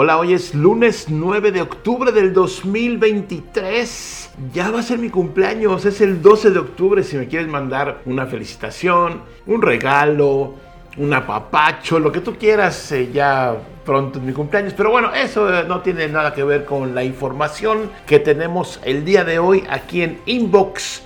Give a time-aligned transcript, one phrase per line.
[0.00, 4.30] Hola, hoy es lunes 9 de octubre del 2023.
[4.54, 8.02] Ya va a ser mi cumpleaños, es el 12 de octubre si me quieres mandar
[8.04, 10.54] una felicitación, un regalo,
[10.98, 14.72] un apapacho, lo que tú quieras, eh, ya pronto es mi cumpleaños.
[14.76, 19.04] Pero bueno, eso eh, no tiene nada que ver con la información que tenemos el
[19.04, 21.02] día de hoy aquí en Inbox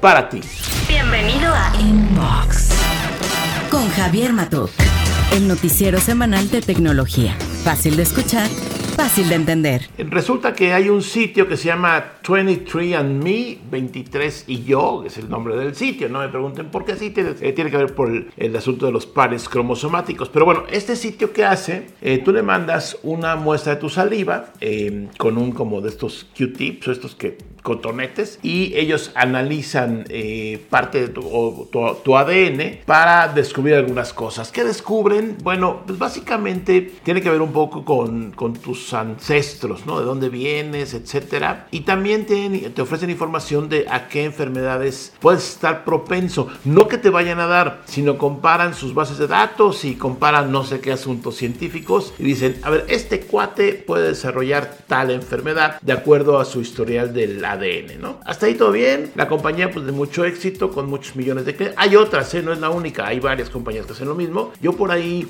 [0.00, 0.40] para ti.
[0.88, 2.76] Bienvenido a Inbox
[3.70, 4.70] con Javier Matuk,
[5.32, 7.34] el noticiero semanal de tecnología.
[7.64, 8.46] Fácil de escuchar,
[8.96, 9.88] fácil de entender.
[9.96, 15.56] Resulta que hay un sitio que se llama 23andMe, 23 y yo, es el nombre
[15.56, 16.10] del sitio.
[16.10, 19.06] No me pregunten por qué tiene, eh, tiene que ver por el, asunto de los
[19.06, 20.28] pares cromosomáticos.
[20.28, 24.52] Pero bueno, este sitio que hace, eh, tú le mandas una muestra de tu saliva
[24.60, 30.04] eh, con un como de estos Q-tips o estos que cotonetes y ellos analizan
[30.70, 34.50] parte de tu, ADN para descubrir algunas cosas.
[34.50, 35.36] ¿Qué descubren?
[35.42, 39.98] Bueno, pues básicamente tiene que ver un poco con, tus ancestros, ¿no?
[39.98, 41.66] De dónde vienes, etcétera.
[41.70, 46.48] Y también te, te ofrecen información de a qué enfermedades puedes estar propenso.
[46.64, 50.64] No que te vayan a dar, sino comparan sus bases de datos y comparan no
[50.64, 55.92] sé qué asuntos científicos y dicen, a ver, este cuate puede desarrollar tal enfermedad de
[55.92, 58.20] acuerdo a su historial del ADN, ¿no?
[58.24, 59.10] Hasta ahí todo bien.
[59.14, 61.78] La compañía, pues de mucho éxito, con muchos millones de clientes.
[61.78, 62.42] Hay otras, ¿eh?
[62.42, 63.06] No es la única.
[63.06, 64.52] Hay varias compañías que hacen lo mismo.
[64.60, 65.28] Yo por ahí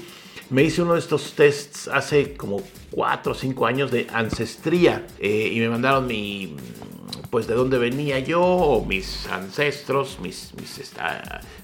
[0.51, 5.51] me hice uno de estos tests hace como 4 o 5 años de ancestría eh,
[5.51, 6.57] y me mandaron mi,
[7.31, 10.93] pues de dónde venía yo, mis ancestros, mis, mis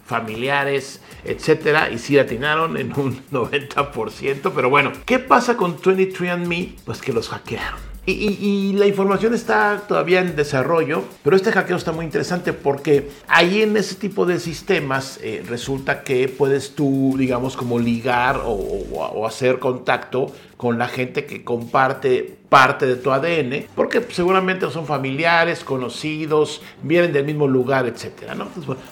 [0.06, 6.76] familiares, etcétera, y sí atinaron en un 90%, pero bueno, ¿qué pasa con 23andMe?
[6.86, 7.87] Pues que los hackearon.
[8.10, 13.60] Y, la información está todavía en desarrollo, pero este hackeo está muy interesante porque ahí
[13.60, 19.58] en ese tipo de sistemas eh, resulta que puedes tú, digamos, como ligar o, hacer
[19.58, 26.62] contacto con la gente que comparte parte de tu ADN, porque seguramente son familiares, conocidos,
[26.82, 28.34] vienen del mismo lugar, etcétera,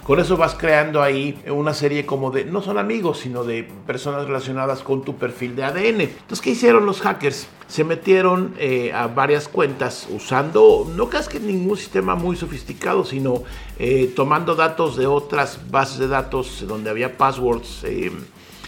[0.04, 4.26] con eso vas creando ahí una serie como de, no son amigos, sino de personas
[4.26, 6.00] relacionadas con tu perfil de ADN.
[6.02, 7.48] Entonces, ¿qué hicieron los hackers?
[7.66, 13.42] Se metieron eh, a varias cuentas usando, no casi que ningún sistema muy sofisticado, sino
[13.80, 18.12] eh, tomando datos de otras bases de datos donde había passwords eh,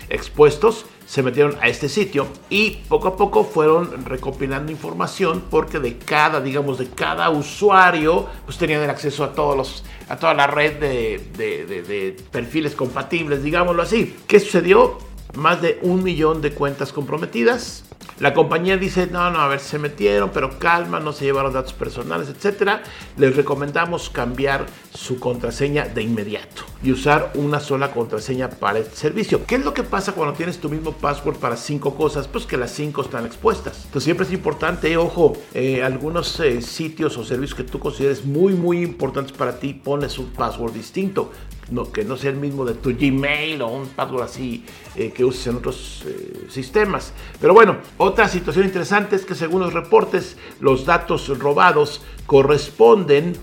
[0.09, 5.97] expuestos se metieron a este sitio y poco a poco fueron recopilando información porque de
[5.97, 10.47] cada, digamos, de cada usuario, pues tenían el acceso a todos los, a toda la
[10.47, 14.17] red de, de perfiles compatibles, digámoslo así.
[14.27, 14.99] ¿Qué sucedió?
[15.35, 17.85] Más de un millón de cuentas comprometidas,
[18.21, 21.73] la compañía dice, no, no, a ver, se metieron, pero calma, no se llevaron datos
[21.73, 22.81] personales, etc.
[23.17, 29.47] Les recomendamos cambiar su contraseña de inmediato y usar una sola contraseña para el servicio.
[29.47, 32.27] ¿Qué es lo que pasa cuando tienes tu mismo password para cinco cosas?
[32.27, 33.85] Pues que las cinco están expuestas.
[33.85, 38.55] Entonces siempre es importante, ojo, eh, algunos eh, sitios o servicios que tú consideres muy,
[38.55, 41.31] muy importantes para ti, pones un password distinto
[41.71, 44.65] no, que no sea el mismo de tu Gmail o un password así
[44.97, 47.13] eh, que uses en otros eh, sistemas.
[47.41, 53.35] Pero bueno, otra situación interesante es que según los reportes, los datos robados corresponden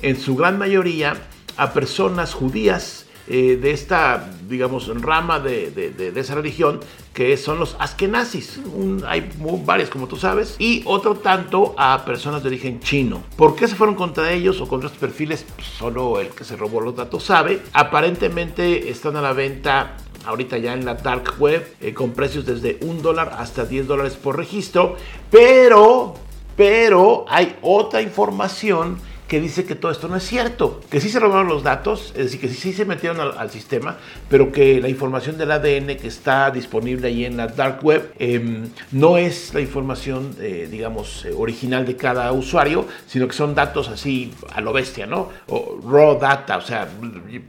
[0.00, 1.14] en su gran mayoría
[1.56, 6.80] a personas judías eh, de esta, digamos, rama de, esa religión,
[7.12, 8.60] que son los askenazis.
[9.06, 9.30] hay
[9.64, 13.22] varios, como tú sabes, y otro tanto a personas de origen chino.
[13.36, 15.44] ¿Por qué se fueron contra ellos o contra estos perfiles?
[15.54, 17.62] Pues, solo el que se robó los datos sabe.
[17.72, 22.78] Aparentemente están a la venta ahorita ya en la dark web eh, con precios desde
[22.82, 24.96] un dólar hasta 10 dólares por registro,
[25.30, 26.14] pero,
[26.56, 28.98] pero hay otra información
[29.32, 32.24] que dice que todo esto no es cierto, que sí se robaron los datos, es
[32.24, 33.96] decir, que sí, se metieron al, sistema,
[34.28, 38.68] pero que la información del ADN que está disponible ahí en la dark web em,
[38.90, 43.88] no es la información, eh, digamos, eh, original de cada usuario, sino que son datos
[43.88, 45.30] así a lo bestia, ¿no?
[45.48, 46.86] O raw data, o sea,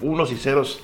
[0.02, 0.80] unos y ceros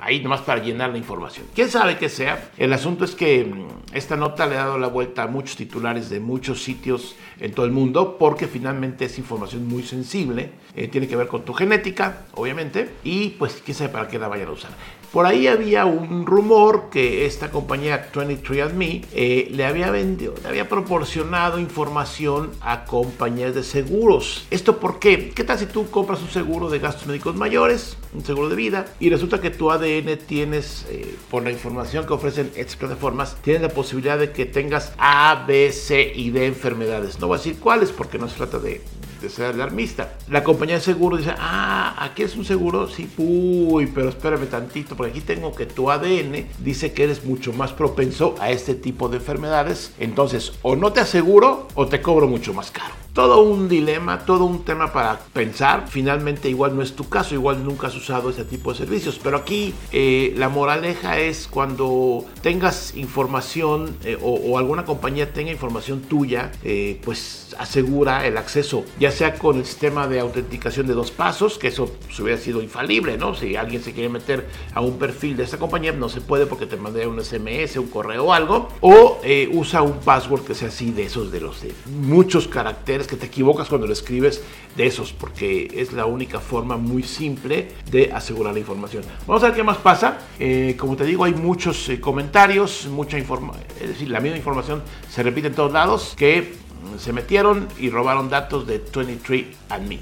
[0.00, 1.46] ahí nomás para llenar la información.
[1.54, 2.50] ¿Quién sabe qué sea?
[2.56, 6.10] El asunto es que mm, esta nota le ha dado la vuelta a muchos titulares
[6.10, 11.08] de muchos sitios en todo el mundo porque finalmente es información muy sensible, eh, tiene
[11.08, 14.52] que ver con tu genética, obviamente, y pues quién sabe para qué la vayan a
[14.52, 14.70] usar.
[15.12, 20.68] Por ahí había un rumor que esta compañía 23andMe eh, le había vendido, le había
[20.68, 24.46] proporcionado información a compañías de seguros.
[24.50, 25.30] ¿Esto por qué?
[25.30, 28.86] ¿Qué tal si tú compras un seguro de gastos médicos mayores, un seguro de vida,
[29.00, 29.89] y resulta que tu ADN
[30.26, 34.92] tienes, eh, por la información que ofrecen estas plataformas, tienes la posibilidad de que tengas
[34.98, 37.18] A, B, C y D enfermedades.
[37.18, 38.80] No voy a decir cuáles porque no se trata de,
[39.20, 40.16] de ser alarmista.
[40.28, 44.96] La compañía de seguro dice, ah, aquí es un seguro, sí, uy, pero espérame tantito,
[44.96, 49.08] porque aquí tengo que tu ADN dice que eres mucho más propenso a este tipo
[49.08, 49.92] de enfermedades.
[49.98, 54.44] Entonces, o no te aseguro o te cobro mucho más caro todo un dilema, todo
[54.44, 55.86] un tema para pensar.
[55.88, 59.20] Finalmente igual no es tu caso, igual nunca has usado ese tipo de servicios.
[59.22, 66.02] Pero aquí eh, la moraleja es cuando tengas información eh, o, alguna compañía tenga información
[66.02, 71.10] tuya, eh, pues asegura el acceso, ya sea con el sistema de autenticación de dos
[71.10, 71.90] pasos, que eso
[72.20, 73.34] hubiera sido infalible, ¿no?
[73.34, 76.66] Si alguien se quiere meter a un perfil de esta compañía, no se puede porque
[76.66, 78.68] te mandé un SMS, un correo o algo.
[78.80, 79.20] O
[79.52, 83.26] usa un password que sea así de esos de los de muchos caracteres que te
[83.26, 84.42] equivocas cuando lo escribes
[84.76, 89.02] de esos, porque es la única forma muy simple de asegurar la información.
[89.26, 90.18] Vamos a ver qué más pasa.
[90.38, 94.82] Eh, como te digo, hay muchos eh, comentarios, mucha información, es decir, la misma información
[95.08, 96.54] se repite en todos lados, que
[96.98, 99.98] se metieron y robaron datos de 23andMe.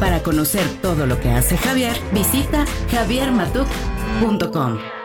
[0.00, 4.95] Para conocer todo lo que hace Javier, visita javiermatuk.com.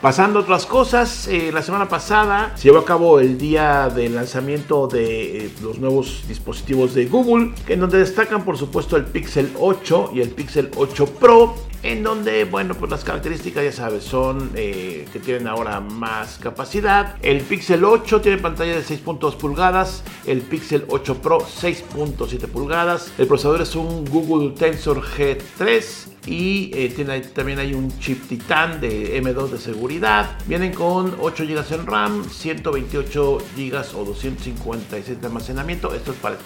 [0.00, 4.14] Pasando a otras cosas, eh, la semana pasada se llevó a cabo el día del
[4.14, 9.52] lanzamiento de eh, los nuevos dispositivos de Google, en donde destacan por supuesto el Pixel
[9.58, 14.50] 8 y el Pixel 8 Pro en donde, bueno, pues las características ya sabes, son
[14.54, 17.16] eh, que tienen ahora más capacidad.
[17.20, 23.26] El Pixel 8 tiene pantalla de 6.2 pulgadas, el Pixel 8 Pro 6.7 pulgadas, el
[23.26, 29.50] procesador es un Google Tensor G3 y eh, también hay un chip Titan de M2
[29.50, 30.38] de seguridad.
[30.46, 35.94] Vienen con 8 GB en RAM, 128 GB o 256 de almacenamiento.
[35.94, 36.36] Esto es para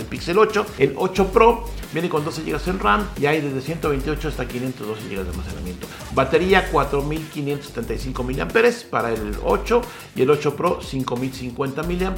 [0.00, 0.66] el, Pixel 8.
[0.78, 4.86] El 8 Pro viene con 12 GB en RAM y hay desde 128 hasta 500
[4.86, 5.86] 12 GB de almacenamiento.
[6.14, 8.46] Batería 4575 mAh
[8.90, 9.82] para el 8
[10.16, 12.14] y el 8 Pro 5050 mAh.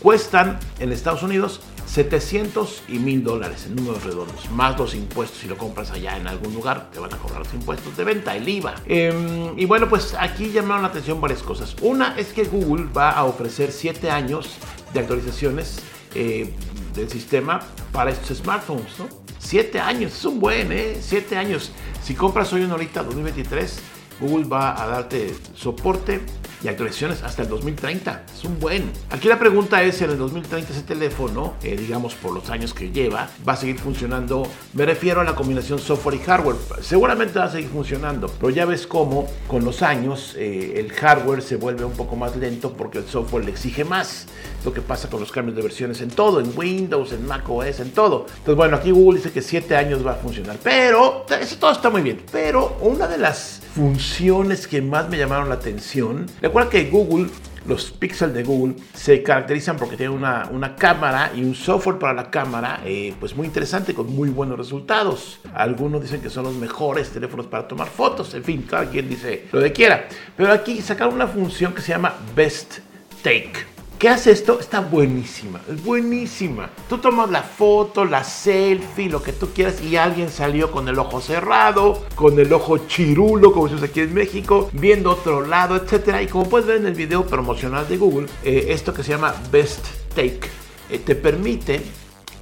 [0.00, 5.48] Cuestan en Estados Unidos 700 y 1000 dólares en números redondos, más los impuestos si
[5.48, 8.48] lo compras allá en algún lugar, te van a cobrar los impuestos de venta, el
[8.48, 8.74] IVA.
[8.86, 11.74] Em, y bueno, pues aquí llamaron la atención varias cosas.
[11.80, 14.58] Una es que Google va a ofrecer 7 años
[14.92, 15.80] de actualizaciones
[16.14, 16.52] eh,
[16.94, 17.60] del sistema
[17.92, 19.08] para estos smartphones, ¿no?
[19.38, 20.98] Siete años, es un buen, ¿eh?
[21.00, 21.70] Siete años.
[22.02, 23.78] Si compras hoy una ahorita 2023,
[24.20, 26.20] Google va a darte soporte
[26.62, 28.24] y actualizaciones hasta el 2030.
[28.34, 28.90] Es un buen.
[29.10, 32.74] Aquí la pregunta es si en el 2030 ese teléfono, eh, digamos por los años
[32.74, 34.46] que lleva, va a seguir funcionando.
[34.74, 36.56] Me refiero a la combinación software y hardware.
[36.80, 41.42] Seguramente va a seguir funcionando, pero ya ves cómo con los años eh, el hardware
[41.42, 44.26] se vuelve un poco más lento porque el software le exige más.
[44.64, 47.80] Lo que pasa con los cambios de versiones en todo, en Windows, en Mac OS,
[47.80, 48.26] en todo.
[48.28, 50.58] Entonces, bueno, aquí Google dice que 7 años va a funcionar.
[50.62, 52.22] Pero, eso todo está muy bien.
[52.32, 57.28] Pero una de las funciones que más me llamaron la atención, recuerda que Google
[57.64, 62.12] los Pixel de Google se caracterizan porque tienen una, una cámara y un software para
[62.12, 65.38] la cámara eh, pues muy interesante con muy buenos resultados.
[65.54, 69.44] Algunos dicen que son los mejores teléfonos para tomar fotos, en fin, cada quien dice
[69.52, 70.08] lo que quiera.
[70.36, 72.78] Pero aquí sacaron una función que se llama Best
[73.22, 73.77] Take.
[73.98, 74.60] ¿Qué hace esto?
[74.60, 76.70] Está buenísima, es buenísima.
[76.88, 81.00] Tú tomas la foto, la selfie, lo que tú quieras y alguien salió con el
[81.00, 85.74] ojo cerrado, con el ojo chirulo, como se usa aquí en México, viendo otro lado,
[85.74, 86.22] etc.
[86.22, 89.34] Y como puedes ver en el video promocional de Google, eh, esto que se llama
[89.50, 89.84] Best
[90.14, 90.42] Take
[90.90, 91.82] eh, te permite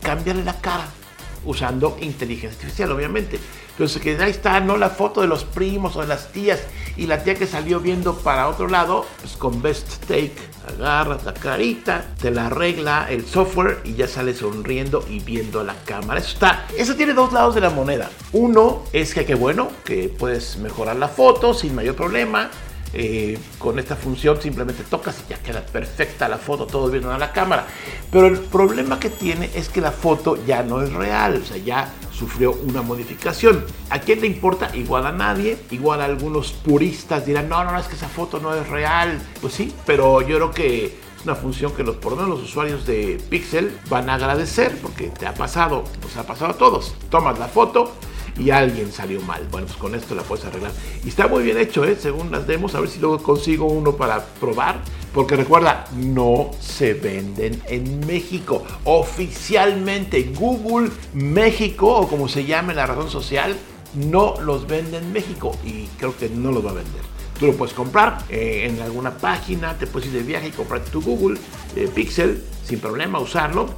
[0.03, 0.87] cambiarle la cara
[1.47, 3.41] usando inteligencia artificial, obviamente.
[3.71, 6.61] Entonces, que ahí está, no la foto de los primos o de las tías
[6.97, 10.35] y la tía que salió viendo para otro lado, pues con Best Take
[10.67, 15.65] agarras la carita, te la arregla el software y ya sale sonriendo y viendo a
[15.65, 16.21] la cámara.
[16.21, 18.11] Eso está, eso tiene dos lados de la moneda.
[18.33, 22.51] Uno es que qué bueno, que puedes mejorar la foto sin mayor problema.
[22.99, 27.19] Eh, con esta función simplemente tocas y ya queda perfecta la foto, todo viendo a
[27.19, 27.67] la cámara.
[28.11, 31.59] Pero el problema que tiene es que la foto ya no es real, o sea,
[31.59, 33.67] ya sufrió una modificación.
[33.91, 34.75] ¿A quién le importa?
[34.75, 35.59] Igual a nadie.
[35.71, 39.21] Igual a algunos puristas dirán, no, no, no, es que esa foto no es real.
[39.43, 40.93] Pues sí, pero yo creo que es
[41.25, 45.09] una función que los, por lo menos los usuarios de Pixel van a agradecer porque
[45.09, 46.95] te ha pasado, nos ha pasado a todos.
[47.11, 47.93] Tomas la foto,
[48.39, 49.47] y alguien salió mal.
[49.51, 50.73] Bueno, pues con esto la puedes arreglar.
[51.05, 51.97] Y está muy bien hecho, ¿eh?
[51.99, 52.75] según las demos.
[52.75, 54.81] A ver si luego consigo uno para probar.
[55.13, 58.63] Porque recuerda, no se venden en México.
[58.85, 63.57] Oficialmente, Google México, o como se llame la razón social,
[63.95, 65.57] no los vende en México.
[65.65, 67.03] Y creo que no los va a vender.
[67.39, 70.83] Tú lo puedes comprar eh, en alguna página, te puedes ir de viaje y comprar
[70.85, 71.39] tu Google
[71.75, 73.75] eh, Pixel sin problema, usarlo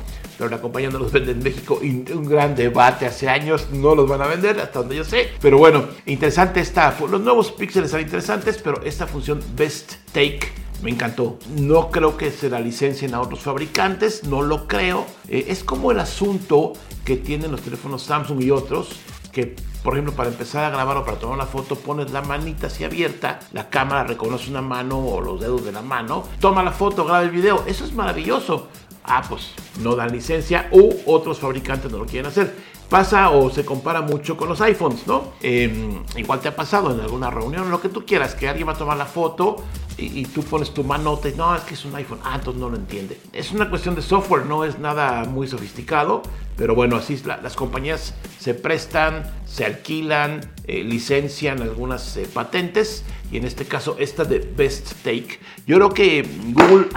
[0.60, 4.22] compañía no los vende en México y un gran debate hace años no los van
[4.22, 8.60] a vender hasta donde yo sé pero bueno interesante está los nuevos píxeles son interesantes
[8.62, 10.52] pero esta función best take
[10.82, 11.38] me encantó.
[11.56, 15.06] No creo que se la licencien a otros fabricantes, no lo creo.
[15.28, 18.90] Eh, es como el asunto que tienen los teléfonos Samsung y otros,
[19.32, 22.66] que por ejemplo, para empezar a grabar o para tomar una foto, pones la manita
[22.66, 26.72] así abierta, la cámara reconoce una mano o los dedos de la mano, toma la
[26.72, 27.64] foto, graba el video.
[27.66, 28.68] Eso es maravilloso.
[29.08, 32.54] Ah, pues no dan licencia u otros fabricantes no lo quieren hacer.
[32.88, 35.32] Pasa o se compara mucho con los iPhones, ¿no?
[35.42, 38.72] Em, igual te ha pasado en alguna reunión, lo que tú quieras, que alguien va
[38.72, 39.56] a tomar la foto
[39.98, 42.20] y, tú pones tu manota y no, es que es un iPhone.
[42.24, 43.20] Ah, entonces no lo entiende.
[43.32, 46.22] Es una cuestión de software, no es nada muy sofisticado,
[46.56, 53.36] pero bueno, así las compañías se prestan, se alquilan, eh, licencian algunas eh, patentes y
[53.36, 55.40] en este caso esta de Best Take.
[55.66, 56.88] Yo creo que Google,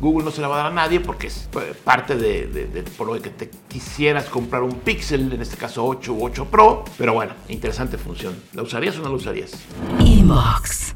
[0.00, 3.06] Google no se la va a dar a nadie porque es eh, parte de, por
[3.06, 7.12] lo que te quisieras comprar un Pixel, en este caso 8 u 8 Pro, pero
[7.12, 8.34] bueno, interesante función.
[8.54, 9.52] ¿La usarías o no la usarías?
[9.98, 10.94] Inbox.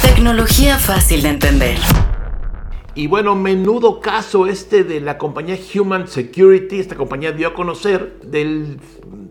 [0.00, 1.78] Tecnología fácil de entender.
[2.94, 6.80] Y bueno, menudo caso este de la compañía Human Security.
[6.80, 8.80] Esta compañía dio a conocer del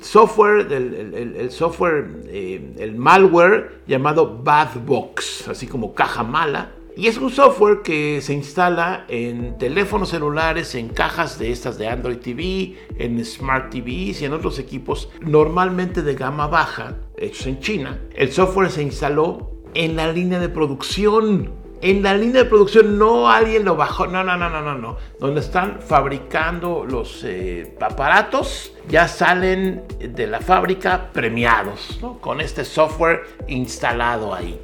[0.02, 6.74] software, del el, software, eh, el malware llamado Badbox, así como caja mala.
[6.98, 11.90] Y es un software que se instala en teléfonos celulares, en cajas de estas de
[11.90, 17.60] Android TV, en Smart TVs y en otros equipos normalmente de gama baja, hechos en
[17.60, 18.00] China.
[18.16, 21.52] El software se instaló en la línea de producción.
[21.82, 24.96] En la línea de producción no alguien lo bajó, no, no, no, no, no.
[25.20, 32.20] Donde están fabricando los eh, aparatos, ya salen de la fábrica premiados, ¿no?
[32.20, 34.58] Con este software instalado ahí.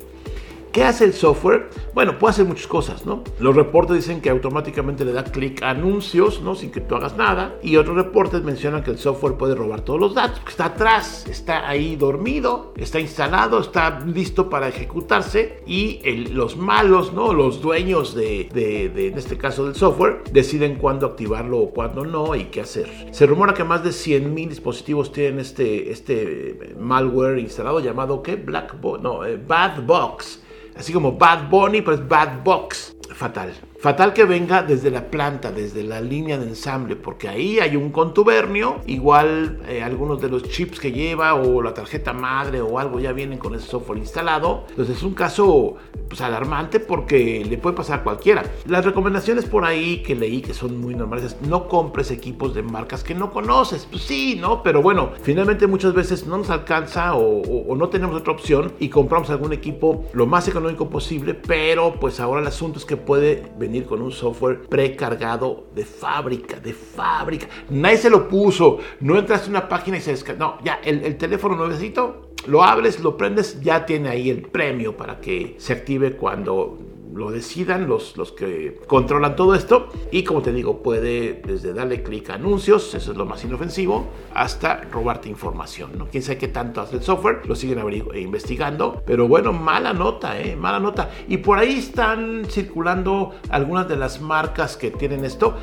[0.71, 1.69] ¿Qué hace el software?
[1.93, 3.25] Bueno, puede hacer muchas cosas, ¿no?
[3.39, 6.55] Los reportes dicen que automáticamente le da clic a anuncios, ¿no?
[6.55, 7.55] Sin que tú hagas nada.
[7.61, 11.67] Y otros reportes mencionan que el software puede robar todos los datos, está atrás, está
[11.67, 15.61] ahí dormido, está instalado, está listo para ejecutarse.
[15.65, 15.99] Y
[16.29, 17.33] los malos, ¿no?
[17.33, 22.33] Los dueños de, de, en este caso del software, deciden cuándo activarlo o cuándo no
[22.33, 23.09] y qué hacer.
[23.11, 28.37] Se rumora que más de 100.000 dispositivos tienen este, este malware instalado llamado, ¿qué?
[28.37, 30.39] Black no, eh, Bad Box
[30.81, 32.95] así como Bad Bunny, pero es Bad Box.
[33.13, 33.53] Fatal.
[33.81, 37.89] Fatal que venga desde la planta, desde la línea de ensamble, porque ahí hay un
[37.89, 42.99] contubernio, igual eh, algunos de los chips que lleva o la tarjeta madre o algo
[42.99, 44.65] ya vienen con ese software instalado.
[44.69, 48.43] Entonces es un caso pues, alarmante porque le puede pasar a cualquiera.
[48.67, 52.61] Las recomendaciones por ahí que leí que son muy normales es no compres equipos de
[52.61, 53.87] marcas que no conoces.
[53.89, 54.61] Pues sí, ¿no?
[54.61, 58.89] Pero bueno, finalmente muchas veces no nos alcanza o, o no tenemos otra opción y
[58.89, 63.51] compramos algún equipo lo más económico posible, pero pues ahora el asunto es que puede
[63.57, 67.47] venir con un software precargado de fábrica, de fábrica.
[67.69, 68.79] Nadie se lo puso.
[68.99, 70.39] No entraste a una página y se descarga.
[70.39, 74.97] No, ya, el, el teléfono nuevecito, lo abres, lo prendes, ya tiene ahí el premio
[74.97, 76.77] para que se active cuando
[77.13, 79.89] lo decidan los, los que controlan todo esto.
[80.11, 84.07] Y como te digo, puede desde darle clic a anuncios, eso es lo más inofensivo,
[84.33, 85.91] hasta robarte información.
[85.97, 86.07] ¿no?
[86.07, 87.81] Quién sabe qué tanto hace el software, lo siguen
[88.15, 89.01] investigando.
[89.05, 90.55] Pero bueno, mala nota, ¿eh?
[90.55, 91.09] Mala nota.
[91.27, 95.55] Y por ahí están circulando algunas de las marcas que tienen esto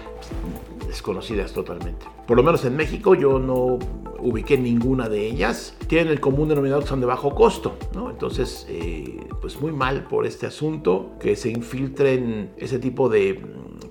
[0.89, 2.07] desconocidas totalmente.
[2.27, 3.79] Por lo menos en México yo no
[4.19, 5.77] ubiqué ninguna de ellas.
[5.87, 8.11] Tienen el común denominador que son de bajo costo, ¿no?
[8.11, 13.41] Entonces, eh, pues muy mal por este asunto, que se infiltren ese tipo de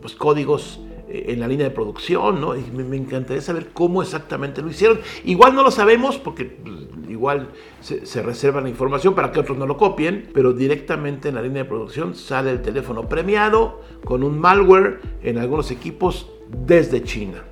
[0.02, 2.54] pues, códigos eh, en la línea de producción, ¿no?
[2.74, 5.00] Me, encantaría saber cómo exactamente lo hicieron.
[5.24, 6.76] Igual no lo sabemos porque pues,
[7.10, 7.50] igual
[7.80, 11.42] se, se, reserva la información para que otros no lo copien, pero directamente en la
[11.44, 17.44] línea de producción sale el teléfono premiado con un malware en algunos equipos desde China.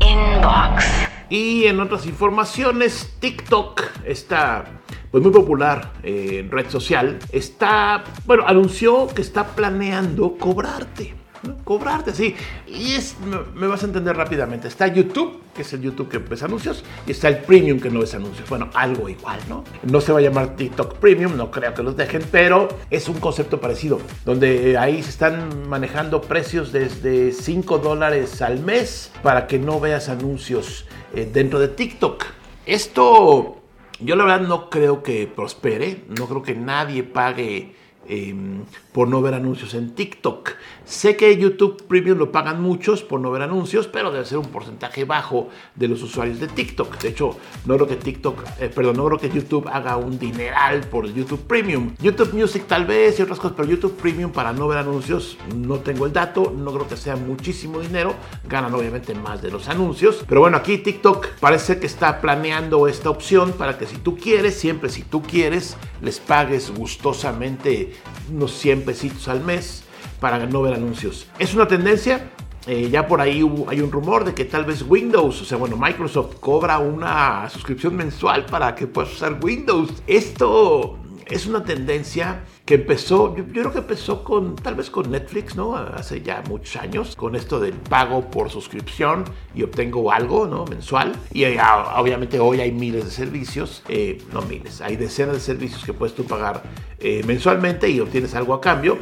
[0.00, 0.84] Inbox.
[1.28, 4.64] Y en otras informaciones, TikTok está
[5.10, 7.18] pues muy popular eh, en red social.
[7.32, 11.21] Está, bueno, anunció que está planeando cobrarte
[11.64, 12.34] cobrarte, sí.
[12.66, 13.16] Y es,
[13.54, 14.68] me, vas a entender rápidamente.
[14.68, 18.00] Está YouTube, que es el YouTube que ves anuncios, y está el Premium, que no
[18.00, 18.48] ves anuncios.
[18.48, 19.64] Bueno, algo igual, ¿no?
[19.82, 23.18] No se va a llamar TikTok Premium, no creo que los dejen, pero es un
[23.18, 29.58] concepto parecido, donde ahí se están manejando precios desde 5 dólares al mes para que
[29.58, 32.24] no veas anuncios eh, dentro de TikTok.
[32.66, 33.62] Esto,
[34.00, 39.22] yo la verdad no creo que prospere, no creo que nadie pague Em, por no
[39.22, 40.50] ver anuncios en TikTok.
[40.84, 44.46] Sé que YouTube Premium lo pagan muchos por no ver anuncios, pero debe ser un
[44.46, 46.98] porcentaje bajo de los usuarios de TikTok.
[47.00, 50.80] De hecho, no creo que TikTok, eh, perdón, no creo que YouTube haga un dineral
[50.80, 51.94] por YouTube Premium.
[52.00, 55.78] YouTube Music tal vez y otras cosas, pero YouTube Premium para no ver anuncios no
[55.78, 58.14] tengo el dato, no creo que sea muchísimo dinero.
[58.48, 63.10] Ganan obviamente más de los anuncios, pero bueno, aquí TikTok parece que está planeando esta
[63.10, 67.94] opción para que si tú quieres, siempre si tú quieres, les pagues gustosamente
[68.30, 69.84] unos 100 pesitos al mes
[70.20, 71.26] para no ver anuncios.
[71.38, 72.30] Es una tendencia,
[72.66, 75.76] eh, ya por ahí hay un rumor de que tal vez Windows, o sea, bueno,
[75.76, 79.90] Microsoft cobra una suscripción mensual para que puedas usar Windows.
[80.06, 80.98] Esto
[81.32, 85.74] es una tendencia que empezó, yo, creo que empezó con, tal vez con Netflix, ¿no?
[85.74, 89.24] Hace ya muchos años, con esto del pago por suscripción
[89.54, 90.66] y obtengo algo, ¿no?
[90.66, 91.12] Mensual.
[91.32, 95.84] Y ah, obviamente hoy hay miles de servicios, eh, no miles, hay decenas de servicios
[95.84, 96.62] que puedes tú pagar
[96.98, 98.98] eh, mensualmente y obtienes algo a cambio.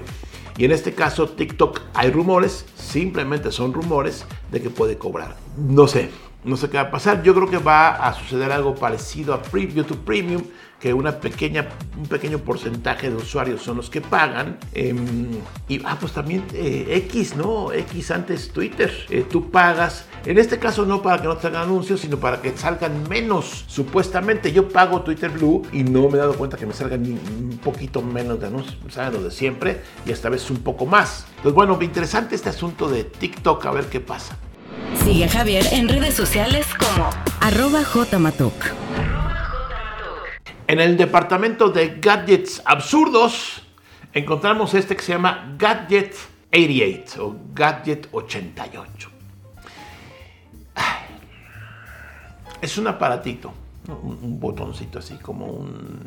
[0.57, 5.37] Y en este caso, TikTok, hay rumores, simplemente son rumores de que puede cobrar.
[5.57, 6.11] No sé,
[6.45, 7.23] no sé qué va a pasar.
[7.23, 10.43] Yo creo que va a suceder algo parecido a YouTube Premium,
[10.79, 11.69] que una pequeña,
[11.99, 14.59] un pequeño porcentaje de usuarios son los que pagan.
[14.73, 15.29] Em,
[15.69, 17.71] y ah, pues también eh, X, ¿no?
[17.73, 18.91] X antes Twitter.
[19.11, 22.41] Eh, tú pagas, en este caso no para que no te hagan anuncios, sino para
[22.41, 23.65] que salgan menos.
[23.67, 27.61] Supuestamente yo pago Twitter Blue y no me he dado cuenta que me salgan un
[27.63, 29.13] poquito menos de anuncios, ¿sabes?
[29.13, 31.27] Lo de siempre y esta vez un poco más.
[31.43, 34.39] Pues bueno, interesante este asunto de TikTok, a ver qué pasa.
[35.05, 37.09] Sigue a Javier en redes sociales como
[37.41, 38.55] arroba jmatok.
[40.67, 43.63] En el departamento de gadgets absurdos
[44.13, 46.15] encontramos este que se llama Gadget
[46.53, 49.11] 88 o Gadget 88.
[52.61, 53.53] Es un aparatito,
[53.89, 56.07] un botoncito así como un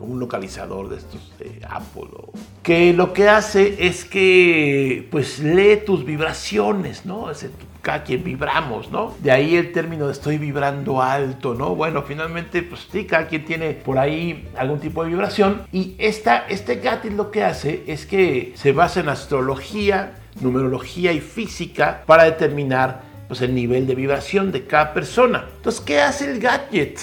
[0.00, 2.08] un localizador de estos de Apple,
[2.62, 7.30] que lo que hace es que pues lee tus vibraciones, ¿no?
[7.30, 7.50] Ese,
[7.82, 9.14] cada quien vibramos, ¿no?
[9.22, 11.74] De ahí el término de estoy vibrando alto, ¿no?
[11.74, 16.46] Bueno, finalmente, pues sí, cada quien tiene por ahí algún tipo de vibración y esta,
[16.48, 22.24] este gadget lo que hace es que se basa en astrología, numerología y física para
[22.24, 25.46] determinar pues, el nivel de vibración de cada persona.
[25.56, 26.98] Entonces, ¿qué hace el gadget?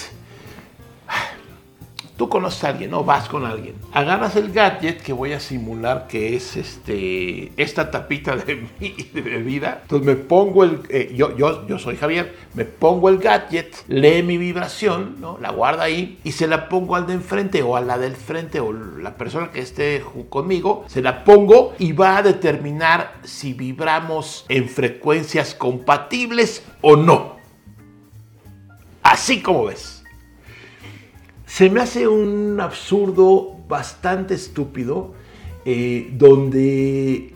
[2.16, 3.74] Tú conoces a alguien, o vas con alguien.
[3.92, 9.80] Agarras el gadget que voy a simular que es este, esta tapita de mi bebida.
[9.82, 10.80] Entonces me pongo el.
[10.88, 12.34] Eh, yo, yo, yo soy Javier.
[12.54, 15.36] Me pongo el gadget, lee mi vibración, ¿no?
[15.40, 18.60] la guarda ahí y se la pongo al de enfrente o a la del frente
[18.60, 20.84] o la persona que esté conmigo.
[20.88, 27.36] Se la pongo y va a determinar si vibramos en frecuencias compatibles o no.
[29.02, 29.95] Así como ves
[31.46, 35.14] se me hace un absurdo bastante estúpido
[35.64, 37.32] eh, donde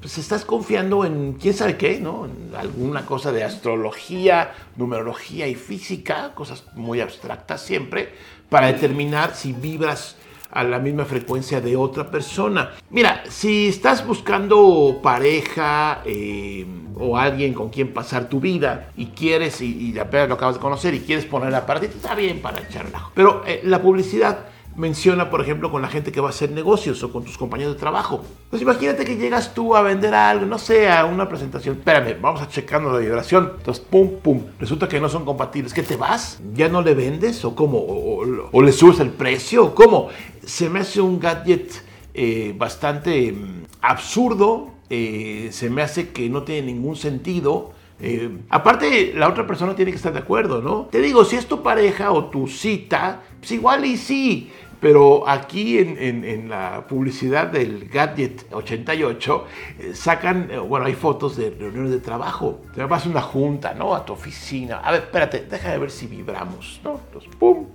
[0.00, 2.26] pues estás confiando en quién sabe qué, ¿no?
[2.26, 8.12] En alguna cosa de astrología, numerología y física, cosas muy abstractas siempre,
[8.48, 10.16] para determinar si vibras
[10.52, 12.72] a la misma frecuencia de otra persona.
[12.90, 16.66] Mira, si estás buscando pareja eh,
[16.98, 20.94] o alguien con quien pasar tu vida y quieres, y, apenas lo acabas de conocer
[20.94, 23.10] y quieres ponerla para ti, está bien para echarla.
[23.14, 27.02] Pero eh, la publicidad menciona, por ejemplo, con la gente que va a hacer negocios
[27.02, 28.22] o con tus compañeros de trabajo.
[28.50, 31.76] Pues imagínate que llegas tú a vender algo, no sé, a una presentación.
[31.76, 33.52] Espérame, vamos a checando la vibración.
[33.58, 34.42] Entonces, pum, pum.
[34.58, 35.72] Resulta que no son compatibles.
[35.72, 36.40] ¿Qué te vas?
[36.54, 37.44] ¿Ya no le vendes?
[37.44, 37.78] ¿O cómo?
[37.78, 39.66] ¿O, le subes el precio?
[39.66, 40.08] ¿O cómo?
[40.44, 41.70] Se me hace un gadget
[42.14, 44.70] eh, bastante mm, absurdo.
[44.90, 47.72] Eh, se me hace que no tiene ningún sentido.
[48.00, 50.88] Eh, aparte, la otra persona tiene que estar de acuerdo, ¿no?
[50.90, 54.50] Te digo, si es tu pareja o tu cita, pues igual y sí.
[54.80, 59.46] Pero aquí en, la publicidad del Gadget 88
[59.78, 62.62] eh, sacan, eh, bueno, hay fotos de reuniones de trabajo.
[62.74, 63.94] Te vas a una junta, ¿no?
[63.94, 64.78] A tu oficina.
[64.78, 67.00] A ver, espérate, deja de ver si vibramos, ¿no?
[67.06, 67.66] Entonces, pum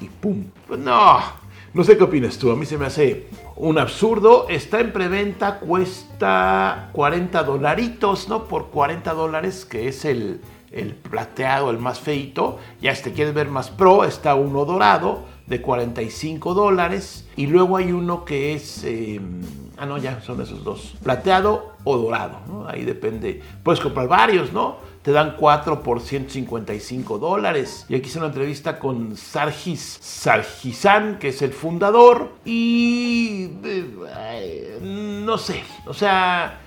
[0.00, 0.42] y pum.
[0.66, 1.18] Pues no,
[1.74, 2.52] no sé qué opinas tú.
[2.52, 4.46] A mí se me hace un absurdo.
[4.48, 8.44] Está en preventa, cuesta 40 dolaritos, ¿no?
[8.44, 12.58] Por 40 dólares, que es el, el plateado, el más feito.
[12.80, 17.28] Ya si te quieres ver más pro, está uno dorado de 45 dólares.
[17.34, 19.42] Y luego hay uno que es, em,
[19.76, 22.68] ah no, ya son esos dos, plateado o dorado, ¿no?
[22.68, 23.42] Ahí depende.
[23.64, 24.76] Puedes comprar varios, ¿no?
[25.04, 27.84] Te dan 4 por 155 dólares.
[27.90, 32.30] Y aquí hice una entrevista con Sargis Sargisan, que es el fundador.
[32.46, 36.58] Y eh, no sé, o sea,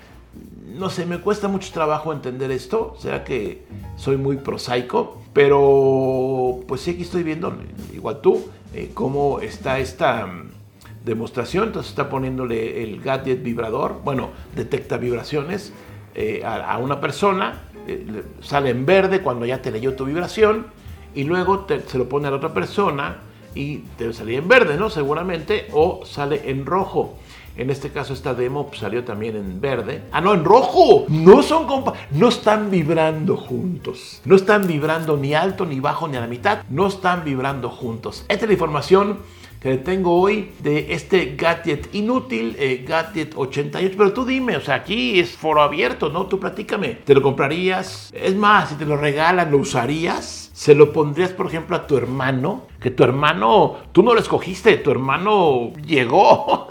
[0.66, 2.94] no sé, me cuesta mucho trabajo entender esto.
[3.00, 3.64] ¿Será que
[3.96, 5.20] soy muy prosaico?
[5.32, 7.52] Pero pues sí, aquí estoy viendo,
[7.92, 10.50] igual tú, eh, cómo está esta mm,
[11.04, 11.64] demostración.
[11.64, 15.72] Entonces está poniéndole el gadget vibrador, bueno, detecta vibraciones
[16.20, 20.66] eh, a, una persona, eh, sale en verde cuando ya te leyó tu vibración
[21.14, 23.18] y luego se lo pone a la otra persona
[23.54, 24.90] y debe salir en verde, ¿no?
[24.90, 27.18] Seguramente, o sale en rojo.
[27.56, 30.02] En este caso esta demo salió también en verde.
[30.12, 31.06] Ah, no, en rojo.
[31.08, 34.20] No son compa no están vibrando juntos.
[34.24, 36.62] No están vibrando ni alto ni bajo ni a la mitad.
[36.70, 38.24] No están vibrando juntos.
[38.28, 39.18] Esta es la información
[39.60, 43.94] que tengo hoy de este gadget inútil, eh, gadget 88.
[43.98, 46.26] Pero tú dime, o sea, aquí es foro abierto, ¿no?
[46.26, 46.98] Tú platícame.
[47.04, 48.10] ¿Te lo comprarías?
[48.14, 50.50] Es más, si te lo regalan, ¿lo usarías?
[50.52, 52.67] ¿Se lo pondrías, por ejemplo, a tu hermano?
[52.80, 56.68] Que tu hermano, tú no lo escogiste, tu hermano llegó.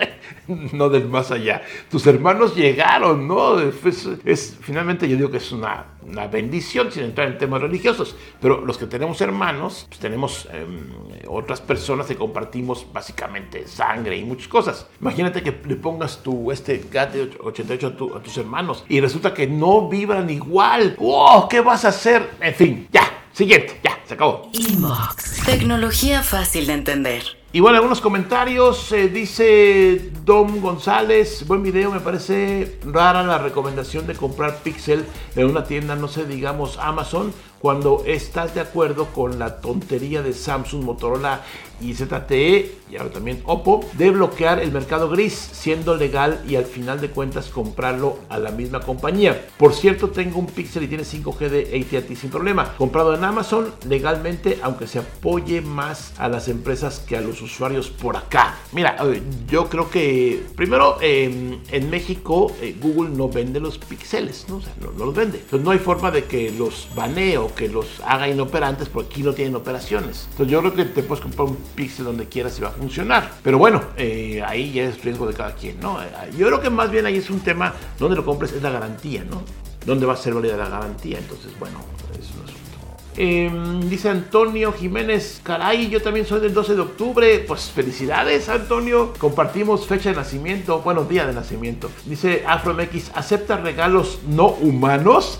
[0.73, 1.61] no del más allá.
[1.89, 3.59] Tus hermanos llegaron, ¿no?
[3.59, 8.65] Es, finalmente yo digo que es una, una, bendición sin entrar en temas religiosos, pero
[8.65, 10.89] los que tenemos hermanos, pues tenemos em,
[11.27, 14.87] otras personas que compartimos básicamente sangre y muchas cosas.
[15.01, 19.47] Imagínate que le pongas tu este GAT 88 a, a tus hermanos y resulta que
[19.47, 20.95] no vibran igual.
[20.99, 21.47] ¡Wow!
[21.49, 22.29] ¿Qué vas a hacer?
[22.39, 23.03] En fin, ya,
[23.37, 24.49] siguiente, ya, se acabó.
[24.51, 25.43] Inbox.
[25.45, 27.23] Tecnología fácil de entender.
[27.53, 28.91] Y bueno, algunos comentarios.
[28.91, 35.45] Eh, dice Dom González, buen video, me parece rara la recomendación de comprar Pixel en
[35.45, 40.83] una tienda, no sé, digamos Amazon, cuando estás de acuerdo con la tontería de Samsung,
[40.83, 41.41] Motorola
[41.79, 46.65] y ZTE y ahora también Oppo de bloquear el mercado gris siendo legal y al
[46.65, 49.47] final de cuentas comprarlo a la misma compañía.
[49.57, 52.73] Por cierto, tengo un Pixel y tiene 5G de AT&T sin problema.
[52.77, 57.89] Comprado en Amazon legalmente, aunque se apoye más a las empresas que a los usuarios
[57.89, 58.55] por acá.
[58.71, 58.97] Mira,
[59.47, 64.57] yo creo que primero em, en México eh, Google no vende los pixeles, ¿no?
[64.57, 65.39] O sea, no, los vende.
[65.39, 69.23] Entonces no hay forma de que los banee o que los haga inoperantes porque aquí
[69.23, 70.27] no tienen operaciones.
[70.31, 73.31] Entonces yo creo que te puedes comprar un Pixel donde quieras y va a funcionar.
[73.43, 76.01] Pero bueno, eh, ahí ya es riesgo de cada quien, ¿no?
[76.01, 78.71] Eh, yo creo que más bien ahí es un tema donde lo compres es la
[78.71, 79.43] garantía, ¿no?
[79.85, 81.17] ¿Dónde va a ser válida la garantía?
[81.17, 81.79] Entonces, bueno,
[82.19, 82.66] es un
[83.17, 87.39] Em, dice Antonio Jiménez, caray, yo también soy del 12 de octubre.
[87.47, 89.13] Pues felicidades, Antonio.
[89.17, 91.89] Compartimos fecha de nacimiento, bueno, día de nacimiento.
[92.05, 95.39] Dice AfroMX, ¿acepta regalos no humanos?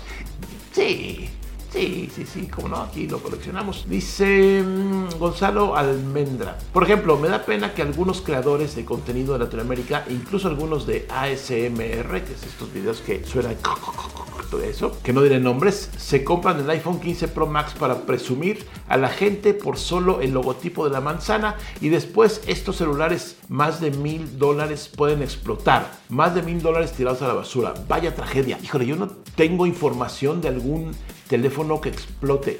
[0.72, 1.30] Sí,
[1.70, 3.84] Sí, sí, sí, como no, aquí lo coleccionamos.
[3.88, 6.56] Dice mm, Gonzalo Almendra.
[6.72, 11.06] Por ejemplo, me da pena que algunos creadores de contenido de Latinoamérica, incluso algunos de
[11.10, 13.56] ASMR, que es estos videos que suenan
[14.50, 18.64] todo eso, que no diré nombres, se compran el iPhone 15 Pro Max para presumir
[18.88, 23.78] a la gente por solo el logotipo de la manzana y después estos celulares más
[23.80, 25.92] de mil dólares pueden explotar.
[26.08, 27.74] Más de mil dólares tirados a la basura.
[27.86, 28.58] Vaya tragedia.
[28.62, 30.92] Híjole, yo no tengo información de algún
[31.28, 32.58] teléfono que explote.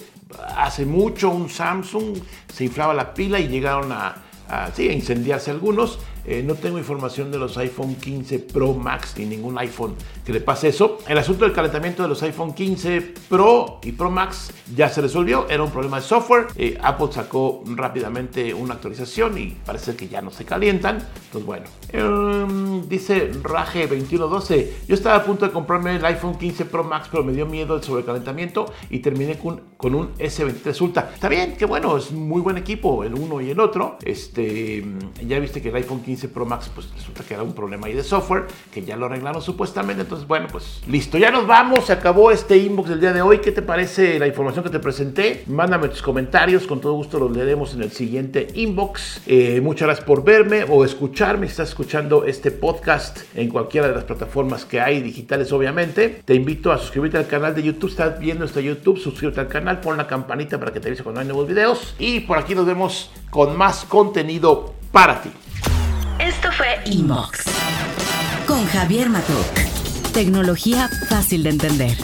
[0.56, 2.18] Hace mucho un Samsung
[2.52, 4.16] se inflaba la pila y llegaron a,
[4.48, 5.98] a, sí, a incendiarse algunos.
[6.30, 9.94] Eh, no tengo información de los iPhone 15 Pro Max ni ningún iPhone
[10.26, 10.98] que le pase eso.
[11.08, 15.48] El asunto del calentamiento de los iPhone 15 Pro y Pro Max ya se resolvió.
[15.48, 16.48] Era un problema de software.
[16.56, 20.98] Eh, Apple sacó rápidamente una actualización y parece que ya no se calientan.
[20.98, 21.64] Entonces, bueno.
[21.92, 24.68] Em, dice Raje2112.
[24.86, 27.74] Yo estaba a punto de comprarme el iPhone 15 Pro Max, pero me dio miedo
[27.74, 31.10] el sobrecalentamiento y terminé con, con un S23 Ultra.
[31.14, 33.96] Está bien, que bueno, es muy buen equipo el uno y el otro.
[34.04, 34.84] Este,
[35.26, 37.92] ya viste que el iPhone 15 Pro Max, pues resulta que era un problema ahí
[37.92, 40.02] de software, que ya lo arreglaron supuestamente.
[40.02, 41.86] Entonces, bueno, pues listo, ya nos vamos.
[41.86, 43.38] Se acabó este inbox del día de hoy.
[43.38, 45.44] ¿Qué te parece la información que te presenté?
[45.46, 49.22] Mándame tus comentarios, con todo gusto los leeremos en el siguiente inbox.
[49.26, 51.46] Eh, muchas gracias por verme o escucharme.
[51.46, 56.34] Si estás escuchando este podcast en cualquiera de las plataformas que hay digitales, obviamente, te
[56.34, 57.90] invito a suscribirte al canal de YouTube.
[57.90, 61.20] Estás viendo este YouTube, suscríbete al canal, pon la campanita para que te avise cuando
[61.20, 61.94] hay nuevos videos.
[62.00, 65.30] Y por aquí nos vemos con más contenido para ti.
[66.28, 67.44] Esto fue Inbox
[68.46, 70.12] con Javier Matuk.
[70.12, 71.96] Tecnología fácil de entender.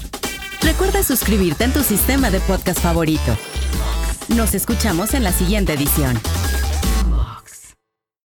[0.62, 3.36] Recuerda suscribirte en tu sistema de podcast favorito.
[4.28, 6.18] Nos escuchamos en la siguiente edición.